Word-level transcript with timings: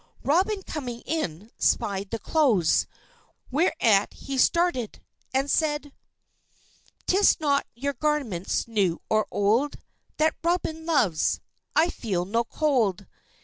Robin, 0.23 0.63
coming 0.63 1.01
in, 1.05 1.51
spied 1.59 2.09
the 2.09 2.17
clothes, 2.17 2.87
whereat 3.51 4.11
he 4.13 4.35
started, 4.35 4.99
and 5.31 5.47
said: 5.47 5.93
"_'Tis 7.05 7.39
not 7.39 7.67
your 7.75 7.93
garments 7.93 8.67
new 8.67 8.99
or 9.11 9.27
old 9.29 9.75
That 10.17 10.33
Robin 10.43 10.87
loves. 10.87 11.39
I 11.75 11.89
feel 11.91 12.25
no 12.25 12.43
cold. 12.43 13.05